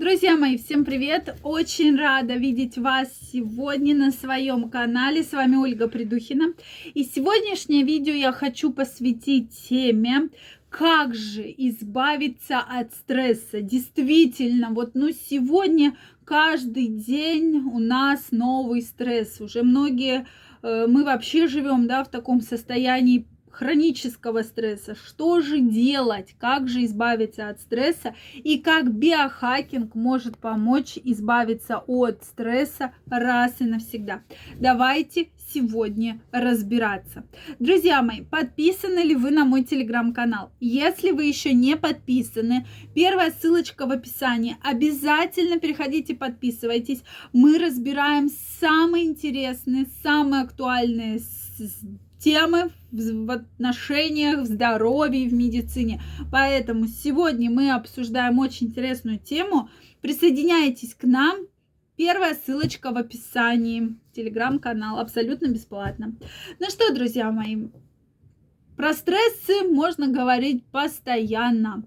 [0.00, 1.36] Друзья мои, всем привет!
[1.42, 5.22] Очень рада видеть вас сегодня на своем канале.
[5.22, 6.54] С вами Ольга Придухина.
[6.94, 10.30] И сегодняшнее видео я хочу посвятить теме,
[10.70, 13.60] как же избавиться от стресса.
[13.60, 19.38] Действительно, вот ну сегодня каждый день у нас новый стресс.
[19.38, 20.26] Уже многие,
[20.62, 26.84] э, мы вообще живем, да, в таком состоянии хронического стресса, что же делать, как же
[26.84, 34.22] избавиться от стресса и как биохакинг может помочь избавиться от стресса раз и навсегда.
[34.58, 37.24] Давайте сегодня разбираться.
[37.58, 40.52] Друзья мои, подписаны ли вы на мой телеграм-канал?
[40.60, 44.56] Если вы еще не подписаны, первая ссылочка в описании.
[44.62, 47.02] Обязательно переходите, подписывайтесь.
[47.32, 48.28] Мы разбираем
[48.60, 51.20] самые интересные, самые актуальные
[52.20, 56.02] темы в отношениях, в здоровье, в медицине.
[56.30, 59.70] Поэтому сегодня мы обсуждаем очень интересную тему.
[60.00, 61.36] Присоединяйтесь к нам.
[61.96, 63.96] Первая ссылочка в описании.
[64.14, 66.16] Телеграм-канал абсолютно бесплатно.
[66.58, 67.68] Ну что, друзья мои,
[68.76, 71.84] про стрессы можно говорить постоянно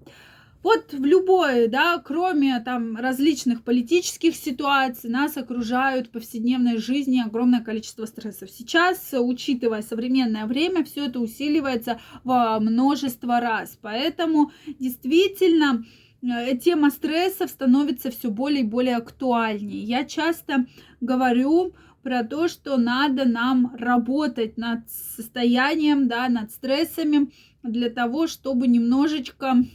[0.64, 7.60] вот в любой, да, кроме там различных политических ситуаций, нас окружают в повседневной жизни огромное
[7.60, 8.50] количество стрессов.
[8.50, 13.78] Сейчас, учитывая современное время, все это усиливается во множество раз.
[13.82, 15.84] Поэтому действительно
[16.22, 19.84] э, тема стрессов становится все более и более актуальнее.
[19.84, 20.66] Я часто
[21.02, 27.32] говорю про то, что надо нам работать над состоянием, да, над стрессами
[27.64, 29.66] для того, чтобы немножечко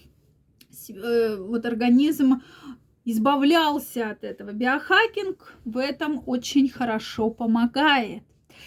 [0.91, 2.43] вот организм
[3.05, 4.53] избавлялся от этого.
[4.53, 8.23] Биохакинг в этом очень хорошо помогает.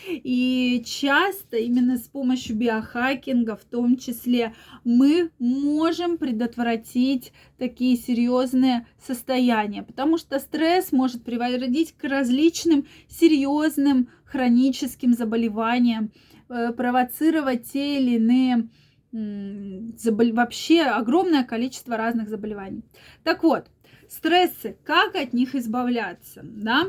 [0.08, 9.84] И часто именно с помощью биохакинга, в том числе, мы можем предотвратить такие серьезные состояния,
[9.84, 16.12] потому что стресс может приводить к различным серьезным хроническим заболеваниям,
[16.50, 18.70] э, провоцировать те или иные
[19.12, 20.34] забол...
[20.34, 22.84] вообще огромное количество разных заболеваний.
[23.24, 23.66] Так вот,
[24.10, 26.86] стрессы, как от них избавляться, да?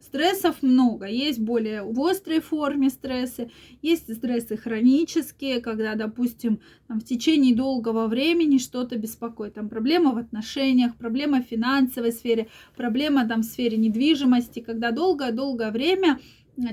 [0.00, 1.06] Стрессов много.
[1.06, 8.08] Есть более в острой форме стрессы, есть стрессы хронические, когда, допустим, там, в течение долгого
[8.08, 9.54] времени что-то беспокоит.
[9.54, 15.70] Там проблема в отношениях, проблема в финансовой сфере, проблема там в сфере недвижимости, когда долгое-долгое
[15.70, 16.18] время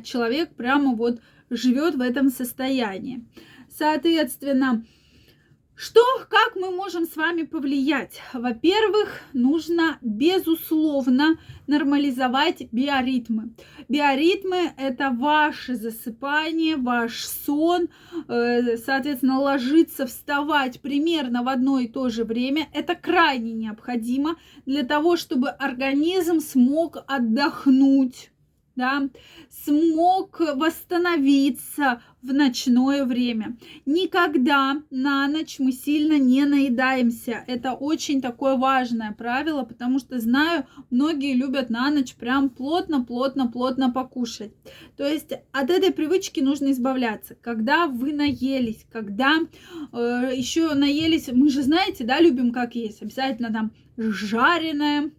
[0.03, 3.23] человек прямо вот живет в этом состоянии.
[3.79, 4.85] Соответственно,
[5.73, 8.21] что, как мы можем с вами повлиять?
[8.33, 13.53] Во-первых, нужно, безусловно, нормализовать биоритмы.
[13.87, 17.87] Биоритмы– это ваше засыпание, ваш сон,
[18.27, 22.67] э, соответственно, ложиться, вставать примерно в одно и то же время.
[22.73, 24.35] Это крайне необходимо
[24.65, 28.29] для того, чтобы организм смог отдохнуть
[28.79, 29.09] да,
[29.49, 33.57] смог восстановиться в ночное время.
[33.85, 37.43] Никогда на ночь мы сильно не наедаемся.
[37.45, 43.47] Это очень такое важное правило, потому что знаю, многие любят на ночь прям плотно, плотно,
[43.47, 44.53] плотно покушать.
[44.97, 47.35] То есть от этой привычки нужно избавляться.
[47.35, 49.35] Когда вы наелись, когда
[49.91, 55.11] э, еще наелись, мы же знаете, да, любим как есть, обязательно там жареное,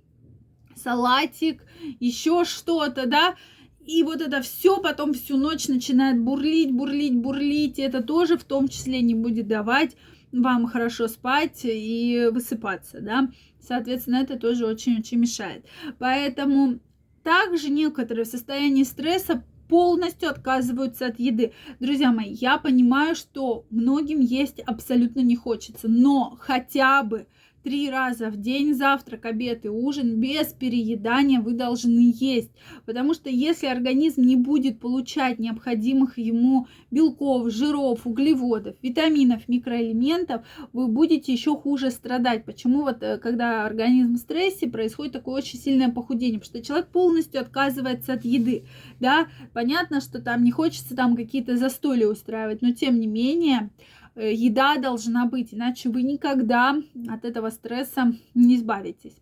[0.83, 1.63] салатик,
[1.99, 3.37] еще что-то, да,
[3.85, 7.79] и вот это все потом всю ночь начинает бурлить, бурлить, бурлить.
[7.79, 9.97] И это тоже в том числе не будет давать
[10.33, 13.31] вам хорошо спать и высыпаться, да.
[13.61, 15.65] Соответственно, это тоже очень-очень мешает.
[15.99, 16.79] Поэтому
[17.23, 21.53] также некоторые в состоянии стресса полностью отказываются от еды.
[21.79, 27.27] Друзья мои, я понимаю, что многим есть абсолютно не хочется, но хотя бы
[27.63, 32.51] три раза в день, завтрак, обед и ужин, без переедания вы должны есть.
[32.87, 40.89] Потому что если организм не будет получать необходимых ему белков, жиров, углеводов, витаминов, микроэлементов, вы
[40.89, 42.45] будете еще хуже страдать.
[42.45, 46.41] Почему вот э, когда организм в стрессе, происходит такое очень сильное похудение?
[46.41, 48.65] Потому что человек полностью отказывается от еды.
[48.99, 53.71] Да, понятно, что там не хочется там какие-то застолья устраивать, но тем не менее,
[54.17, 56.77] еда должна быть, иначе вы никогда
[57.09, 59.17] от этого стресса не избавитесь.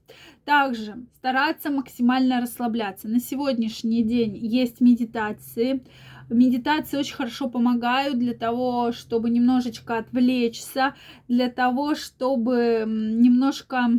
[0.45, 3.09] Также стараться максимально расслабляться.
[3.09, 5.85] На сегодняшний день есть медитации.
[6.31, 10.95] Медитации очень хорошо помогают для того, чтобы немножечко отвлечься,
[11.27, 13.91] для того, чтобы немножко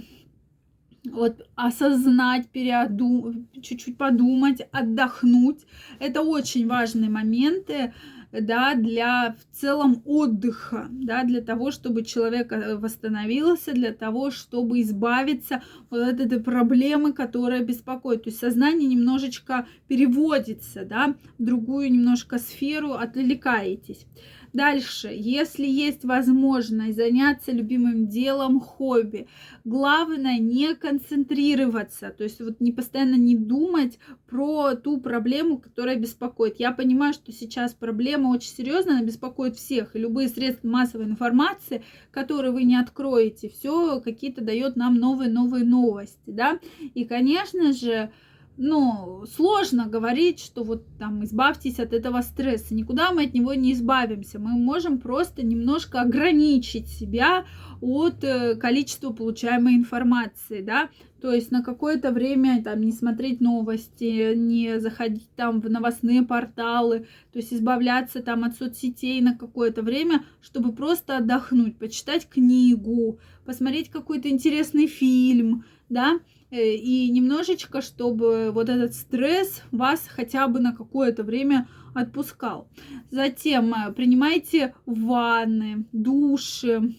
[1.06, 5.66] вот осознать, переоду, чуть-чуть подумать, отдохнуть.
[6.00, 7.94] Это очень важные моменты
[8.32, 14.82] да, для в целом отдыха, да, для того, чтобы человек э, восстановился, для того, чтобы
[14.82, 18.24] избавиться вот от этой проблемы, которая беспокоит.
[18.24, 24.06] То есть сознание немножечко переводится, да, в другую немножко сферу, отвлекаетесь.
[24.54, 29.28] Дальше, если есть возможность заняться любимым делом, хобби,
[29.64, 36.60] главное не концентрироваться, то есть вот не постоянно не думать про ту проблему, которая беспокоит.
[36.60, 41.84] Я понимаю, что сейчас проблема очень серьезная, она беспокоит всех, и любые средства массовой информации,
[42.12, 46.60] которые вы не откроете, все какие-то дает нам новые-новые новости, да,
[46.94, 48.12] и, конечно же,
[48.62, 52.76] ну, сложно говорить, что вот там избавьтесь от этого стресса.
[52.76, 54.38] Никуда мы от него не избавимся.
[54.38, 57.46] Мы можем просто немножко ограничить себя
[57.80, 60.90] от э, количества получаемой информации, да,
[61.22, 67.08] то есть на какое-то время там не смотреть новости, не заходить там в новостные порталы,
[67.32, 73.90] то есть избавляться там от соцсетей на какое-то время, чтобы просто отдохнуть, почитать книгу, посмотреть
[73.90, 76.20] какой-то интересный фильм, да,
[76.52, 82.70] и немножечко, чтобы вот этот стресс вас хотя бы на какое-то время отпускал.
[83.12, 86.96] Затем э, принимайте ванны, души,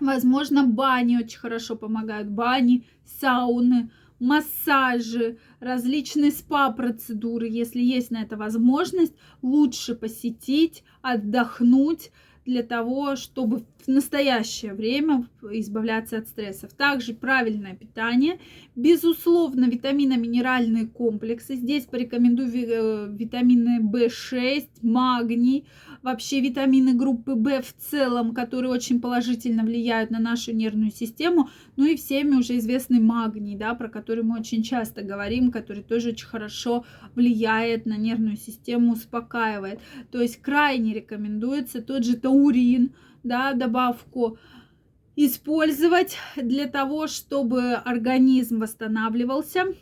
[0.00, 9.14] возможно, бани очень хорошо помогают, бани, сауны, массажи, различные спа-процедуры, если есть на это возможность,
[9.42, 12.10] лучше посетить, отдохнуть,
[12.46, 16.72] для того, чтобы в настоящее время избавляться от стрессов.
[16.72, 18.38] Также правильное питание,
[18.74, 21.56] безусловно, витамино-минеральные комплексы.
[21.56, 25.66] Здесь порекомендую э, витамины В6, магний,
[26.06, 31.50] вообще витамины группы В в целом, которые очень положительно влияют на нашу нервную систему.
[31.74, 36.10] Ну и всеми уже известный магний, да, про который мы очень часто говорим, который тоже
[36.10, 36.84] очень хорошо
[37.16, 39.80] влияет на нервную систему, успокаивает.
[40.12, 42.94] То есть крайне рекомендуется тот же таурин,
[43.24, 44.38] да, добавку
[45.16, 49.74] использовать для того, чтобы организм восстанавливался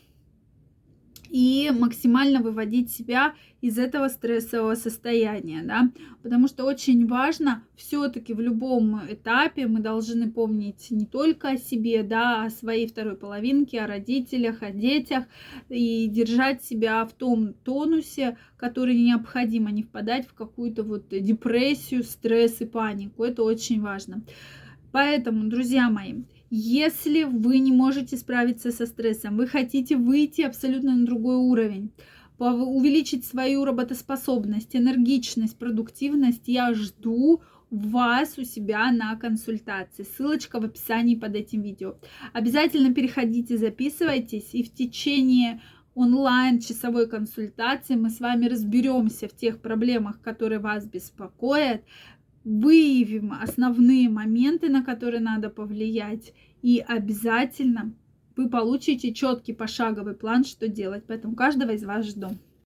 [1.34, 5.90] и максимально выводить себя из этого стрессового состояния, да,
[6.22, 12.04] потому что очень важно все-таки в любом этапе мы должны помнить не только о себе,
[12.04, 15.24] да, о своей второй половинке, о родителях, о детях
[15.68, 22.60] и держать себя в том тонусе, который необходимо, не впадать в какую-то вот депрессию, стресс
[22.60, 23.24] и панику.
[23.24, 24.22] Это очень важно.
[24.92, 26.22] Поэтому, друзья мои,
[26.56, 31.90] если вы не можете справиться со стрессом, вы хотите выйти абсолютно на другой уровень,
[32.38, 40.04] увеличить свою работоспособность, энергичность, продуктивность, я жду вас у себя на консультации.
[40.04, 41.96] Ссылочка в описании под этим видео.
[42.32, 45.60] Обязательно переходите, записывайтесь, и в течение
[45.96, 51.82] онлайн часовой консультации мы с вами разберемся в тех проблемах, которые вас беспокоят,
[52.44, 56.32] выявим основные моменты, на которые надо повлиять,
[56.62, 57.94] и обязательно
[58.36, 61.04] вы получите четкий пошаговый план, что делать.
[61.06, 62.28] Поэтому каждого из вас жду.